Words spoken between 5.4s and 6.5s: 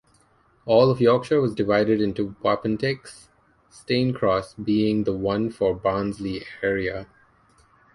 for Barnsley